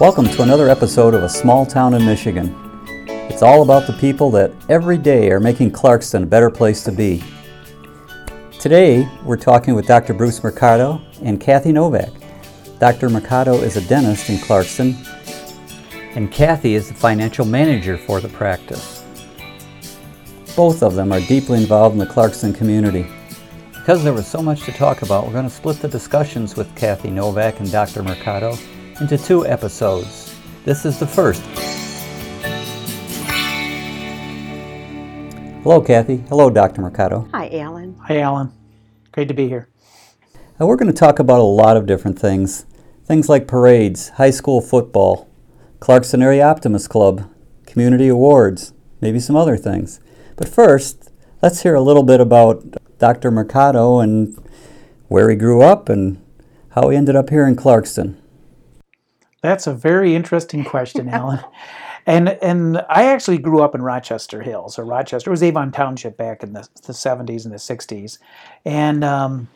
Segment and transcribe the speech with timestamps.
[0.00, 2.56] Welcome to another episode of A Small Town in Michigan.
[3.06, 6.90] It's all about the people that every day are making Clarkston a better place to
[6.90, 7.22] be.
[8.58, 10.14] Today, we're talking with Dr.
[10.14, 12.08] Bruce Mercado and Kathy Novak.
[12.78, 13.10] Dr.
[13.10, 14.94] Mercado is a dentist in Clarkston,
[16.16, 19.04] and Kathy is the financial manager for the practice.
[20.56, 23.04] Both of them are deeply involved in the Clarkston community.
[23.72, 26.74] Because there was so much to talk about, we're going to split the discussions with
[26.74, 28.02] Kathy Novak and Dr.
[28.02, 28.56] Mercado
[29.00, 30.34] into two episodes.
[30.64, 31.42] This is the first.
[35.62, 36.18] Hello, Kathy.
[36.28, 36.82] Hello, Dr.
[36.82, 37.28] Mercado.
[37.32, 37.96] Hi, Alan.
[38.06, 38.52] Hi, Alan.
[39.12, 39.68] Great to be here.
[40.58, 42.66] Now, we're going to talk about a lot of different things.
[43.04, 45.28] Things like parades, high school football,
[45.80, 47.28] Clarkston Area Optimist Club,
[47.66, 50.00] community awards, maybe some other things.
[50.36, 51.10] But first,
[51.42, 53.30] let's hear a little bit about Dr.
[53.30, 54.36] Mercado and
[55.08, 56.22] where he grew up and
[56.70, 58.19] how he ended up here in Clarkston.
[59.42, 61.40] That's a very interesting question, Alan.
[62.06, 65.30] And and I actually grew up in Rochester Hills, or Rochester.
[65.30, 68.18] It was Avon Township back in the, the 70s and the 60s.
[68.64, 69.48] And um,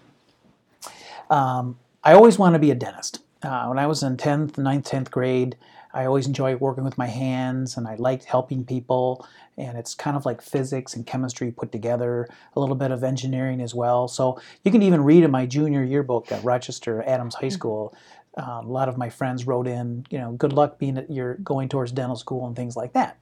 [1.30, 3.20] um, I always wanted to be a dentist.
[3.42, 5.56] Uh, when I was in 10th, 9th, 10th grade,
[5.92, 9.26] I always enjoyed working with my hands and I liked helping people.
[9.56, 13.60] And it's kind of like physics and chemistry put together, a little bit of engineering
[13.60, 14.08] as well.
[14.08, 17.94] So you can even read in my junior yearbook at Rochester Adams High School.
[18.36, 21.34] Um, a lot of my friends wrote in, you know, good luck being at, you're
[21.36, 23.18] going towards dental school and things like that.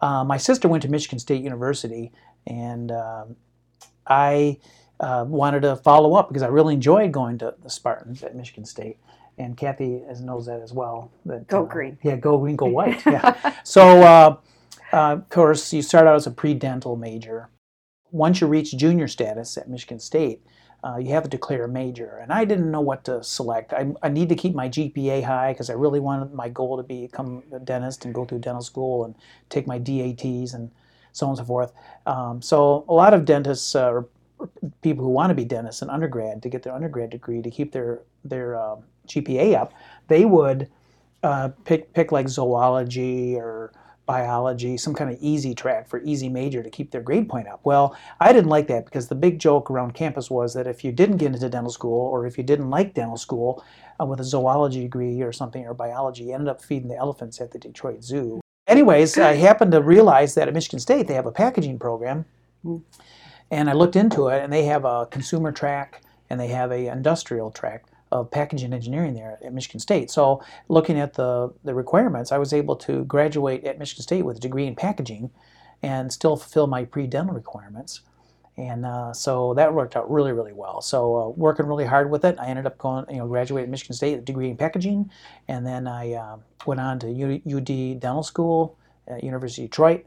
[0.00, 2.12] Uh, my sister went to Michigan State University,
[2.46, 3.36] and um,
[4.06, 4.58] I
[4.98, 8.64] uh, wanted to follow up because I really enjoyed going to the Spartans at Michigan
[8.64, 8.98] State
[9.38, 11.10] and Kathy as knows that as well.
[11.26, 11.98] That, go uh, green.
[12.02, 13.02] Yeah, go green, go white.
[13.06, 13.54] Yeah.
[13.64, 14.36] so, uh,
[14.92, 17.48] uh, of course, you start out as a pre-dental major.
[18.10, 20.42] Once you reach junior status at Michigan State,
[20.82, 22.18] uh, you have to declare a major.
[22.22, 23.72] And I didn't know what to select.
[23.72, 26.82] I, I need to keep my GPA high because I really wanted my goal to
[26.82, 29.14] become a dentist and go through dental school and
[29.48, 30.70] take my DATs and
[31.12, 31.72] so on and so forth.
[32.06, 34.02] Um, so a lot of dentists uh,
[34.82, 37.72] people who want to be dentists in undergrad to get their undergrad degree to keep
[37.72, 38.76] their their uh,
[39.06, 39.72] GPA up,
[40.08, 40.68] they would
[41.22, 43.72] uh, pick pick like zoology or
[44.10, 47.60] biology, some kind of easy track for easy major to keep their grade point up.
[47.62, 50.90] Well, I didn't like that because the big joke around campus was that if you
[50.90, 53.64] didn't get into dental school or if you didn't like dental school
[54.00, 57.40] uh, with a zoology degree or something or biology, you ended up feeding the elephants
[57.40, 58.40] at the Detroit Zoo.
[58.66, 62.24] Anyways, I happened to realize that at Michigan State they have a packaging program.
[62.64, 62.82] Mm.
[63.52, 66.86] And I looked into it, and they have a consumer track and they have a
[66.86, 70.10] industrial track of packaging engineering there at Michigan State.
[70.10, 74.38] So looking at the, the requirements, I was able to graduate at Michigan State with
[74.38, 75.30] a degree in packaging
[75.82, 78.00] and still fulfill my pre-dental requirements.
[78.56, 80.82] And uh, so that worked out really, really well.
[80.82, 83.70] So uh, working really hard with it, I ended up going, you know, graduated at
[83.70, 85.10] Michigan State, with a degree in packaging,
[85.48, 88.76] and then I uh, went on to UD Dental School
[89.08, 90.04] at University of Detroit,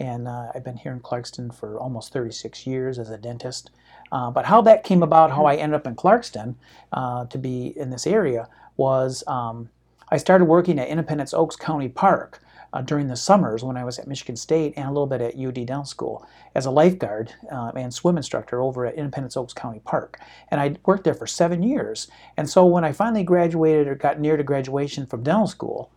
[0.00, 3.70] and uh, I've been here in Clarkston for almost 36 years as a dentist.
[4.12, 6.54] Uh, but how that came about, how I ended up in Clarkston
[6.92, 8.46] uh, to be in this area,
[8.76, 9.70] was um,
[10.10, 12.40] I started working at Independence Oaks County Park
[12.72, 15.38] uh, during the summers when I was at Michigan State and a little bit at
[15.38, 19.80] UD Dental School as a lifeguard uh, and swim instructor over at Independence Oaks County
[19.84, 20.20] Park.
[20.50, 22.08] And I worked there for seven years.
[22.36, 25.90] And so when I finally graduated or got near to graduation from dental school,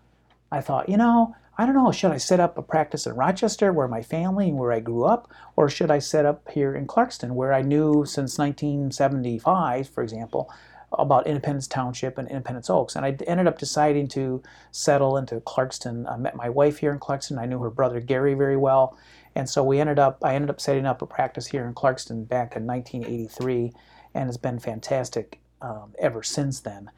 [0.51, 3.71] I thought, you know, I don't know, should I set up a practice in Rochester
[3.71, 6.85] where my family and where I grew up, or should I set up here in
[6.85, 10.51] Clarkston where I knew since 1975, for example,
[10.91, 12.95] about Independence Township and Independence Oaks.
[12.95, 16.11] And I ended up deciding to settle into Clarkston.
[16.11, 17.39] I met my wife here in Clarkston.
[17.39, 18.97] I knew her brother Gary very well.
[19.33, 22.27] And so we ended up, I ended up setting up a practice here in Clarkston
[22.27, 23.73] back in 1983,
[24.13, 26.91] and it's been fantastic um, ever since then.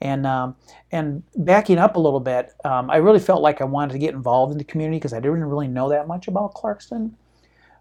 [0.00, 0.54] And um,
[0.92, 4.14] and backing up a little bit, um, I really felt like I wanted to get
[4.14, 7.12] involved in the community because I didn't really know that much about Clarkston.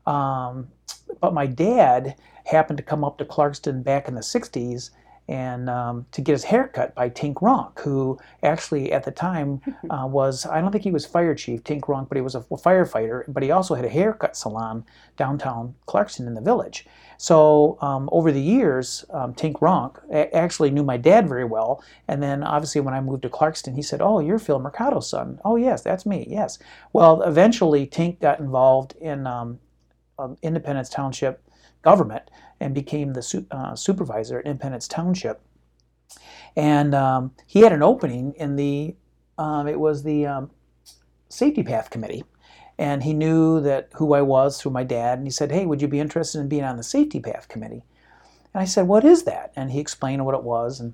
[0.07, 0.69] Um,
[1.21, 2.15] but my dad
[2.45, 4.89] happened to come up to Clarkston back in the 60s
[5.27, 9.62] and um, to get his hair cut by Tink Ronk, who actually at the time
[9.89, 12.41] uh, was, I don't think he was fire chief, Tink Ronk, but he was a
[12.41, 14.85] firefighter, but he also had a haircut salon
[15.18, 16.85] downtown Clarkston in the village.
[17.18, 21.83] So um, over the years, um, Tink Ronk a- actually knew my dad very well,
[22.07, 25.39] and then obviously when I moved to Clarkston, he said, oh, you're Phil Mercado's son.
[25.44, 26.59] Oh, yes, that's me, yes.
[26.94, 29.59] Well, eventually Tink got involved in um,
[30.19, 31.44] um, Independence Township
[31.81, 32.24] government
[32.59, 35.41] and became the su- uh, supervisor at Independence Township.
[36.56, 38.95] And um, he had an opening in the,
[39.38, 40.51] um, it was the um,
[41.29, 42.24] Safety Path Committee.
[42.79, 45.18] And he knew that who I was through my dad.
[45.18, 47.83] And he said, Hey, would you be interested in being on the Safety Path Committee?
[48.53, 49.51] And I said, What is that?
[49.56, 50.80] And he explained what it was.
[50.80, 50.94] And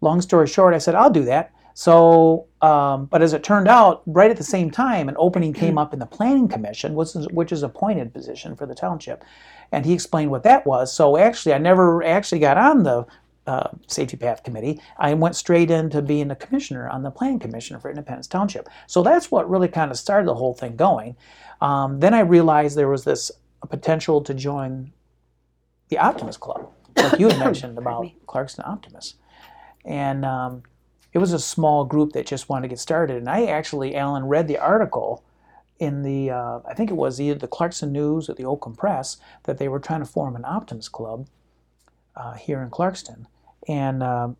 [0.00, 1.52] long story short, I said, I'll do that.
[1.74, 5.78] So, um, but as it turned out, right at the same time, an opening came
[5.78, 9.24] up in the planning commission, which is, which is appointed position for the township,
[9.70, 10.92] and he explained what that was.
[10.92, 13.06] So actually, I never actually got on the
[13.46, 14.80] uh, safety path committee.
[14.98, 18.68] I went straight into being a commissioner on the planning commission for Independence Township.
[18.86, 21.16] So that's what really kind of started the whole thing going.
[21.60, 23.32] Um, then I realized there was this
[23.68, 24.92] potential to join
[25.88, 28.06] the Optimist Club, like you had mentioned about.
[28.26, 29.16] Clarkston Optimists,
[29.84, 30.62] and um,
[31.12, 33.16] it was a small group that just wanted to get started.
[33.16, 35.22] And I actually, Alan, read the article
[35.78, 39.16] in the uh, I think it was either the Clarkston News or the Oakland Press
[39.44, 41.26] that they were trying to form an Optimist Club
[42.14, 43.26] uh, here in Clarkston,
[43.66, 44.36] and um,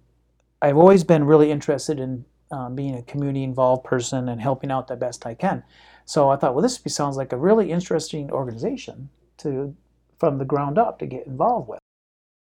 [0.61, 4.87] I've always been really interested in um, being a community involved person and helping out
[4.87, 5.65] the best I can.
[6.05, 9.09] So I thought, well, this sounds like a really interesting organization
[9.39, 9.75] to
[10.19, 11.82] from the ground up to get involved with.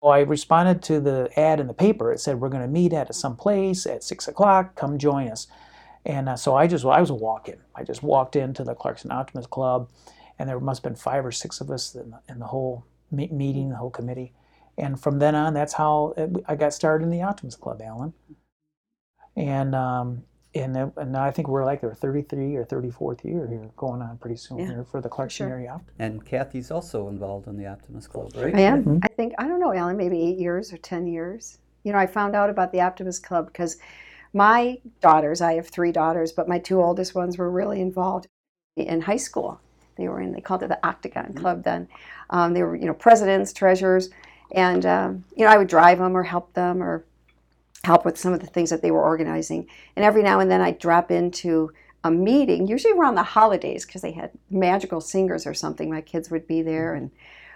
[0.02, 2.12] Well, I responded to the ad in the paper.
[2.14, 4.76] It said we're going to meet at some place at six o'clock.
[4.76, 5.48] Come join us.
[6.06, 7.60] And uh, so I just I was a walk-in.
[7.76, 9.90] I just walked into the Clarkston Optimist Club,
[10.40, 12.86] and there must have been five or six of us in the, in the whole
[13.12, 14.34] me- meeting, the whole committee.
[14.78, 18.14] And from then on, that's how it, I got started in the Optimist Club, Alan.
[19.36, 23.48] And um, and, then- and now I think we're like our 33 or 34th year
[23.48, 25.50] here, going on pretty soon Yeah, here for the Clarkston sure.
[25.50, 25.96] area Optimist.
[26.00, 28.54] And Kathy's also involved in the Optimist Club, right?
[28.56, 28.84] I am.
[28.84, 29.00] Mhm.
[29.04, 29.98] I think I don't know, Alan.
[29.98, 31.58] Maybe eight years or ten years.
[31.84, 33.78] You know, I found out about the Optimist Club because
[34.34, 35.42] my daughters.
[35.42, 38.28] I have three daughters, but my two oldest ones were really involved
[38.76, 39.60] in high school.
[39.96, 40.32] They were in.
[40.32, 41.88] They called it the Octagon Club then.
[42.30, 44.10] Um, they were, you know, presidents, treasurers,
[44.54, 47.06] and um, you know, I would drive them or help them or
[47.84, 49.68] help with some of the things that they were organizing.
[49.96, 51.72] And every now and then I'd drop into
[52.04, 55.90] a meeting, usually around the holidays, because they had madrigal singers or something.
[55.90, 57.12] My kids would be there, and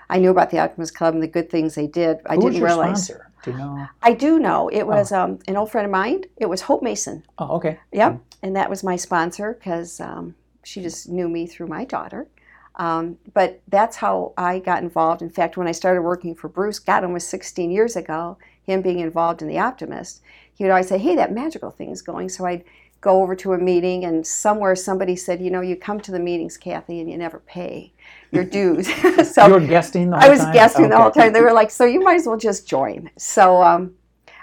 [0.10, 2.20] I knew about the Optimist Club and the good things they did.
[2.26, 3.06] I Who was didn't your realize.
[3.06, 3.32] sponsor?
[3.44, 3.88] Do you know?
[4.02, 6.26] I do know it was um, an old friend of mine.
[6.38, 7.24] It was Hope Mason.
[7.38, 7.80] Oh, okay.
[7.92, 12.28] Yep, and that was my sponsor because um, she just knew me through my daughter.
[12.76, 15.22] Um, but that's how I got involved.
[15.22, 19.00] In fact, when I started working for Bruce, God, almost 16 years ago, him being
[19.00, 20.22] involved in the Optimist,
[20.54, 22.64] he would always say, "Hey, that madrigal thing's going." So I'd
[23.02, 26.20] go over to a meeting, and somewhere somebody said, "You know, you come to the
[26.20, 27.94] meetings, Kathy, and you never pay
[28.32, 28.88] your dues."
[29.34, 30.54] so you were guesting the whole I was time?
[30.54, 31.34] guessing the whole time.
[31.34, 33.94] They were like, "So you might as well just join." So um,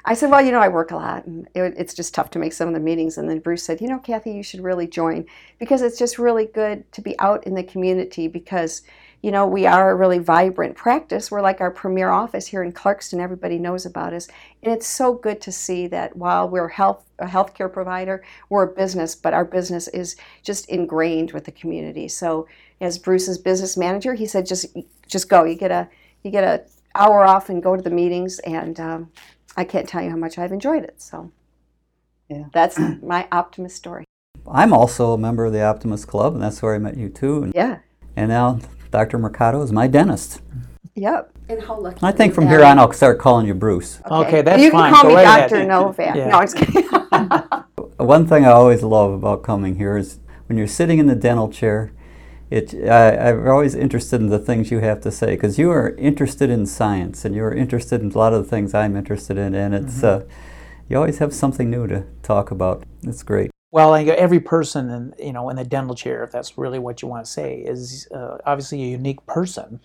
[0.05, 2.39] I said, "Well, you know, I work a lot, and it, it's just tough to
[2.39, 4.87] make some of the meetings." And then Bruce said, "You know, Kathy, you should really
[4.87, 5.27] join
[5.59, 8.83] because it's just really good to be out in the community because."
[9.23, 11.31] You know, we are a really vibrant practice.
[11.31, 13.21] We're like our premier office here in Clarkston.
[13.21, 14.27] Everybody knows about us.
[14.65, 18.75] And it's so good to see that while we're health, a healthcare provider, we're a
[18.75, 22.09] business, but our business is just ingrained with the community.
[22.09, 22.49] So
[22.81, 24.67] as Bruce's business manager, he said, just
[25.07, 25.45] just go.
[25.45, 25.89] You get a
[26.25, 26.65] you get a
[26.97, 29.13] hour off and go to the meetings, and um,
[29.57, 31.01] I can't tell you how much I've enjoyed it.
[31.01, 31.31] So
[32.29, 32.47] Yeah.
[32.53, 34.05] that's my optimist story.
[34.51, 37.45] I'm also a member of the Optimist Club, and that's where I met you too.
[37.45, 37.79] And, Yeah.
[38.17, 38.59] and now
[38.93, 39.19] Dr.
[39.19, 40.43] Mercado is my dentist.
[40.95, 41.33] Yep.
[41.49, 41.99] And how lucky.
[42.03, 44.01] I think from here on, I'll start calling you Bruce.
[44.09, 45.51] Okay, that's you can call Go me right ahead.
[45.51, 45.65] Dr.
[45.65, 46.15] Novak.
[46.17, 46.29] Yeah.
[46.29, 46.89] No, I'm just kidding.
[47.97, 51.49] One thing I always love about coming here is when you're sitting in the dental
[51.51, 51.93] chair.
[52.51, 55.95] It, I, I'm always interested in the things you have to say because you are
[55.97, 59.55] interested in science and you're interested in a lot of the things I'm interested in,
[59.55, 60.27] and it's uh,
[60.87, 62.85] you always have something new to talk about.
[63.05, 63.51] It's great.
[63.73, 67.09] Well, every person, in, you know, in the dental chair, if that's really what you
[67.09, 69.81] want to say, is uh, obviously a unique person,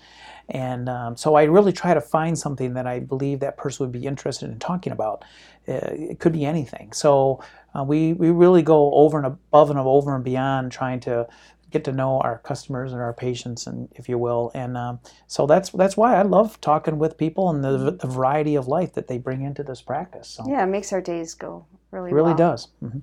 [0.50, 3.94] and um, so I really try to find something that I believe that person would
[3.94, 5.24] be interested in talking about.
[5.70, 6.92] Uh, it could be anything.
[6.92, 7.42] So
[7.74, 11.26] uh, we we really go over and above and over and beyond trying to
[11.72, 15.48] get to know our customers and our patients, and if you will, and um, so
[15.48, 19.08] that's that's why I love talking with people and the, the variety of life that
[19.08, 20.28] they bring into this practice.
[20.28, 22.38] So yeah, it makes our days go really really well.
[22.38, 22.68] does.
[22.82, 23.00] hmm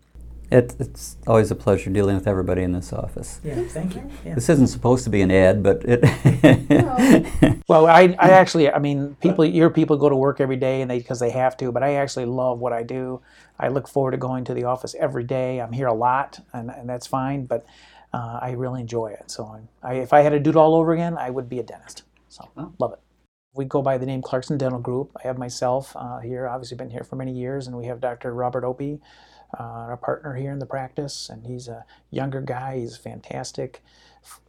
[0.51, 3.41] It, it's always a pleasure dealing with everybody in this office.
[3.43, 4.11] Yeah, thank you.
[4.25, 4.35] Yeah.
[4.35, 7.55] This isn't supposed to be an ad, but it.
[7.67, 10.91] Well, I, I actually, I mean, people, your people go to work every day and
[10.91, 11.73] they because they have to.
[11.73, 13.23] But I actually love what I do.
[13.59, 15.61] I look forward to going to the office every day.
[15.61, 17.47] I'm here a lot, and, and that's fine.
[17.47, 17.65] But
[18.13, 19.31] uh, I really enjoy it.
[19.31, 19.47] So
[19.83, 21.63] I, I, if I had to do it all over again, I would be a
[21.63, 22.03] dentist.
[22.29, 22.49] So
[22.79, 23.01] love it.
[23.55, 25.13] We go by the name Clarkston Dental Group.
[25.17, 26.49] I have myself uh, here.
[26.49, 28.35] Obviously, been here for many years, and we have Dr.
[28.35, 29.01] Robert Opie,
[29.59, 32.79] uh, our partner here in the practice, and he's a younger guy.
[32.79, 33.83] He's fantastic.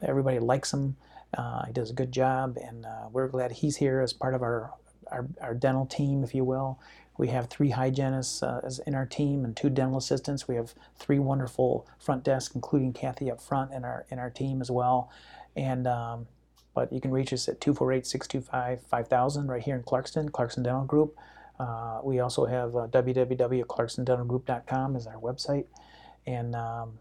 [0.01, 0.95] Everybody likes him.
[1.37, 4.41] Uh, he does a good job, and uh, we're glad he's here as part of
[4.41, 4.73] our,
[5.11, 6.79] our, our dental team, if you will.
[7.17, 10.47] We have three hygienists uh, in our team and two dental assistants.
[10.47, 14.61] We have three wonderful front desks, including Kathy up front in our in our team
[14.61, 15.09] as well.
[15.55, 16.27] And um,
[16.73, 21.17] but you can reach us at 248-625-5000 right here in Clarkston, Clarkston Dental Group.
[21.59, 25.65] Uh, we also have uh, www.clarkstondentalgroup.com is our website,
[26.27, 26.99] and um,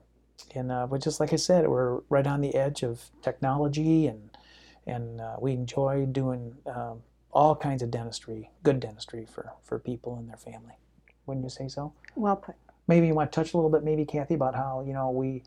[0.55, 4.31] and uh, but just like I said, we're right on the edge of technology, and
[4.87, 10.17] and uh, we enjoy doing um, all kinds of dentistry, good dentistry for for people
[10.17, 10.75] and their family.
[11.27, 11.93] Wouldn't you say so?
[12.15, 12.55] Well put.
[12.87, 15.43] Maybe you want to touch a little bit, maybe Kathy, about how you know we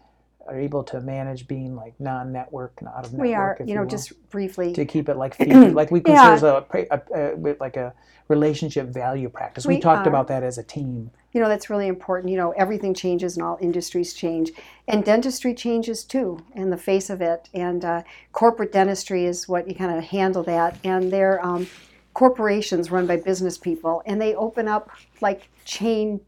[0.47, 3.27] are able to manage being like non-network and out of network.
[3.27, 4.73] We are, you know, will, just briefly.
[4.73, 6.61] to keep it like feature, like we consider Yeah.
[6.73, 7.93] a, a, a- like a
[8.27, 9.65] relationship value practice.
[9.65, 10.09] We, We talked are.
[10.09, 11.11] about that as a team.
[11.33, 14.51] you know that's really important you know everything changes and all industries change
[14.87, 18.01] and dentistry changes too in the face of it and uh,
[18.33, 21.67] corporate dentistry is what you kind of handle that and they're um,
[22.13, 24.89] corporations run by business people and they open up
[25.21, 26.19] like chain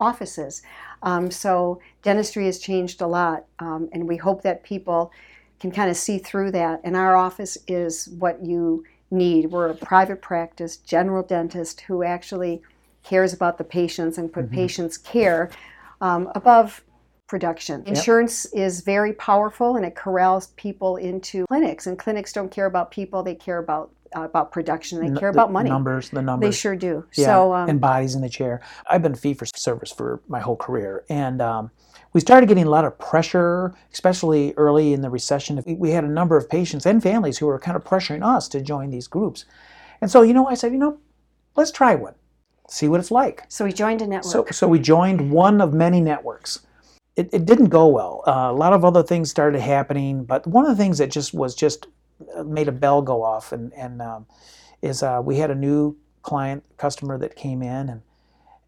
[0.00, 0.62] offices
[1.06, 5.10] um, so dentistry has changed a lot um, and we hope that people
[5.58, 9.74] can kind of see through that and our office is what you need we're a
[9.74, 12.60] private practice general dentist who actually
[13.02, 14.54] cares about the patients and put Mhm.
[14.54, 15.48] patients' care
[16.00, 16.82] um, above
[17.28, 17.82] production.
[17.86, 22.90] Insurance is very powerful and it corrals people into clinics, and clinics don't care about
[22.90, 23.90] people; they care about
[24.24, 25.00] about production.
[25.00, 25.68] They care the about money.
[25.70, 26.48] numbers, the numbers.
[26.48, 27.04] They sure do.
[27.14, 28.60] Yeah, So um, and bodies in the chair.
[28.88, 31.70] I've been fee for service for my whole career, and um,
[32.12, 35.62] we started getting a lot of pressure, especially early in the recession.
[35.66, 38.60] We- had a number of patients and families who were kind of pressuring us to
[38.60, 39.44] join these groups,
[40.00, 40.98] and so you know, I said, you know,
[41.56, 42.14] let's try one,
[42.68, 43.44] see what it's like.
[43.48, 44.32] so we joined a network.
[44.32, 46.60] So, so we joined one of many networks.
[47.16, 48.22] It, it didn't go well.
[48.26, 51.32] Uh, a lot of other things started happening, but one of the things that just
[51.32, 51.88] was just uh,
[52.44, 54.26] made a bell go off, and and um,
[54.82, 58.02] is uh, we had a new client customer that came in, and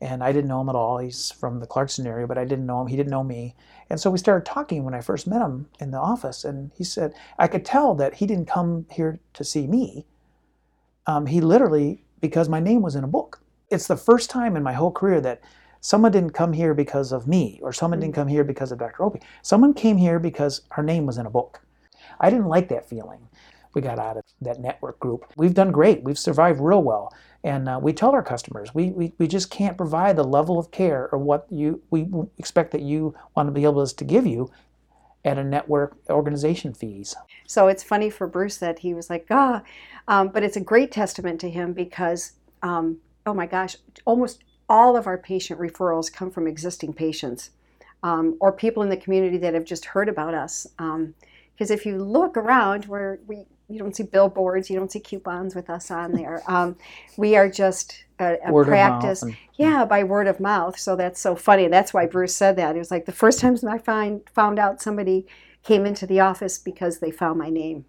[0.00, 0.98] and I didn't know him at all.
[0.98, 2.86] He's from the Clarkston area, but I didn't know him.
[2.86, 3.54] He didn't know me,
[3.90, 6.84] and so we started talking when I first met him in the office, and he
[6.84, 10.06] said I could tell that he didn't come here to see me.
[11.06, 13.40] Um, he literally because my name was in a book.
[13.70, 15.40] It's the first time in my whole career that
[15.80, 19.02] someone didn't come here because of me or someone didn't come here because of Dr.
[19.02, 19.20] Opie.
[19.42, 21.60] Someone came here because our name was in a book.
[22.20, 23.27] I didn't like that feeling.
[23.78, 25.32] We got out of that network group.
[25.36, 26.02] We've done great.
[26.02, 27.14] We've survived real well.
[27.44, 30.72] And uh, we tell our customers we, we, we just can't provide the level of
[30.72, 32.08] care or what you we
[32.38, 34.50] expect that you want to be able to give you
[35.24, 37.14] at a network organization fees.
[37.46, 39.62] So it's funny for Bruce that he was like, ah,
[40.08, 42.32] um, but it's a great testament to him because,
[42.64, 47.50] um, oh my gosh, almost all of our patient referrals come from existing patients
[48.02, 50.66] um, or people in the community that have just heard about us.
[50.76, 55.54] Because if you look around, where we you don't see billboards, you don't see coupons
[55.54, 56.42] with us on there.
[56.48, 56.76] Um,
[57.16, 59.22] we are just a, a Word of mouth practice.
[59.22, 60.78] and- Yeah, by word of mouth.
[60.78, 61.68] So that's so funny.
[61.68, 62.76] That's why Bruce said that.
[62.76, 65.26] It was like the first time I find found out somebody
[65.62, 67.84] came into the office because they found my name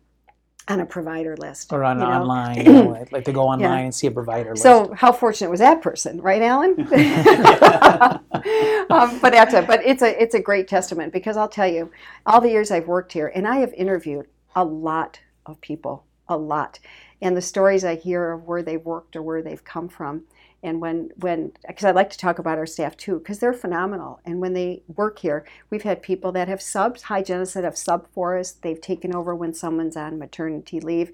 [0.67, 1.71] on a provider list.
[1.71, 2.11] or on you know?
[2.11, 4.63] online, you know, like- to go online and see a provider list.
[4.63, 6.75] So how fortunate was that person, right, Alan?
[8.89, 9.65] um, but that's it.
[9.65, 11.89] But it's a it's a great testament because I'll tell you,
[12.25, 16.37] all the years I've worked here, and I have interviewed a lot of people, a
[16.37, 16.79] lot,
[17.21, 20.23] and the stories I hear of where they've worked or where they've come from,
[20.63, 24.19] and when when because I like to talk about our staff too because they're phenomenal,
[24.25, 28.07] and when they work here, we've had people that have subs, hygienists that have sub
[28.13, 28.51] for us.
[28.51, 31.11] They've taken over when someone's on maternity leave,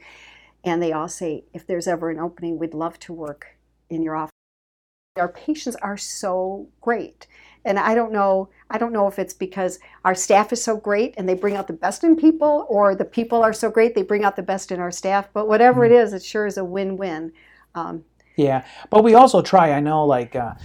[0.63, 3.57] and they all say if there's ever an opening, we'd love to work
[3.89, 4.31] in your office.
[5.17, 7.27] Our patients are so great.
[7.65, 11.13] And I don't know I don't know if it's because our staff is so great
[11.17, 14.01] and they bring out the best in people or the people are so great they
[14.01, 16.65] bring out the best in our staff, but whatever it is, it sure is a
[16.65, 17.31] win-win.
[17.75, 18.03] Um,
[18.35, 19.71] Yeah, but we also try.
[19.71, 20.55] I know, like uh,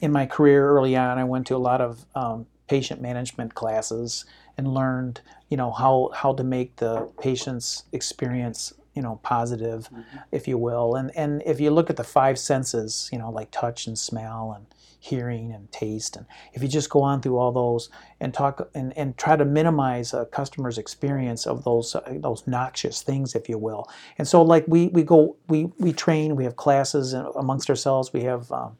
[0.00, 4.24] in my career early on, I went to a lot of um, patient management classes
[4.56, 9.90] and learned, you know, how how to make the patient's experience, you know, positive,
[10.32, 10.94] if you will.
[10.94, 14.52] And and if you look at the five senses, you know, like touch and smell
[14.56, 14.66] and
[15.00, 17.88] hearing and taste, and if you just go on through all those
[18.20, 23.02] and talk and, and try to minimize a customer's experience of those uh, those noxious
[23.02, 23.88] things, if you will.
[24.18, 28.22] And so, like we we go we we train, we have classes amongst ourselves, we
[28.22, 28.76] have um,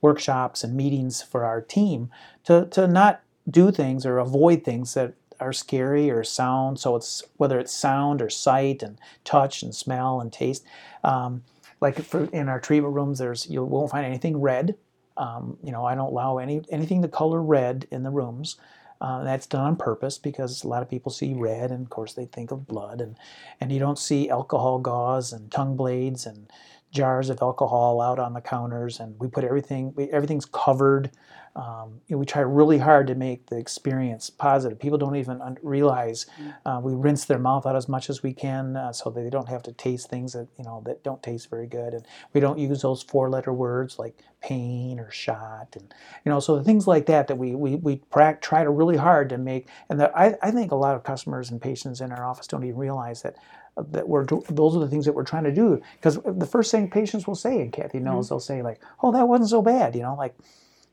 [0.00, 2.10] workshops and meetings for our team
[2.44, 6.78] to to not do things or avoid things that are scary or sound.
[6.78, 10.64] So it's whether it's sound or sight and touch and smell and taste.
[11.02, 11.42] Um,
[11.80, 14.76] like for in our treatment rooms, there's you won't find anything red.
[15.22, 18.56] Um, you know, I don't allow any anything to color red in the rooms.
[19.00, 22.14] Uh, that's done on purpose because a lot of people see red, and of course
[22.14, 23.16] they think of blood, and
[23.60, 26.50] and you don't see alcohol gauze and tongue blades and
[26.92, 31.10] jars of alcohol out on the counters, and we put everything we, everything's covered
[31.56, 34.78] Um, you know, we try really hard to make the experience positive.
[34.80, 36.26] People don't even un- realize
[36.66, 39.48] uh, we rinse their mouth out as much as we can uh, so they don't
[39.50, 42.58] have to taste things that you know that don't taste very good, and we don't
[42.58, 45.94] use those four-letter words like pain or shot, and
[46.24, 48.96] you know, so the things like that that we we, we pra- try to really
[48.98, 52.12] hard to make, and that I, I think a lot of customers and patients in
[52.12, 53.36] our office don't even realize that
[53.76, 56.90] that we're those are the things that we're trying to do because the first thing
[56.90, 60.02] patients will say and kathy knows they'll say like oh that wasn't so bad you
[60.02, 60.34] know like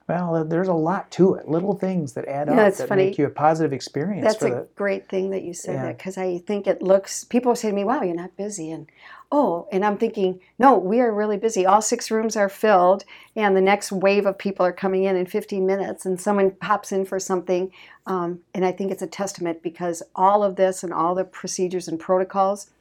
[0.08, 3.06] well there's a lot to it little things that add up that funny.
[3.08, 5.82] make you a positive experience That's for a the great thing that you said Yeah.
[5.88, 7.24] that because I think it looks.
[7.26, 8.88] People say to me, "Wow, you're not busy," and
[9.32, 11.66] oh, and I'm thinking, no, we are really busy.
[11.66, 13.06] All six rooms are filled,
[13.36, 16.92] and the next wave of people are coming in in 15 minutes, and someone pops
[16.92, 17.72] in for something,
[18.08, 21.88] um, and I think it's a testament because all of this and all the procedures
[21.88, 22.72] and protocols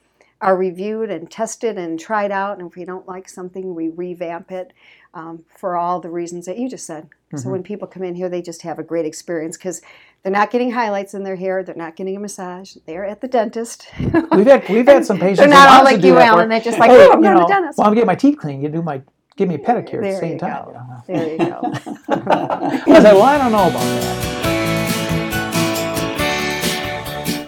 [0.40, 4.50] are reviewed and tested and tried out, and if we don't like something, we revamp
[4.50, 4.72] it
[5.12, 7.08] um, for all the reasons that you just said.
[7.30, 7.50] So mm-hmm.
[7.50, 9.82] when people come in here, they just have a great experience because
[10.23, 13.28] they're not getting highlights in their hair, they're not getting a massage, they're at the
[13.28, 13.87] dentist.
[14.32, 16.49] we've had we've had some patients they're not all want us to like you, Alan.
[16.49, 17.78] where, They're just like, hey, oh, I'm you going to the dentist.
[17.78, 19.02] well I'm getting my teeth cleaned you do my
[19.37, 20.82] give me a pedicure at the same you time go.
[21.06, 21.61] There you go.
[22.08, 24.38] I said well I don't know about that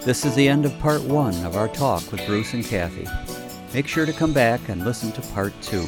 [0.05, 3.07] This is the end of part one of our talk with Bruce and Kathy.
[3.73, 5.87] Make sure to come back and listen to part two.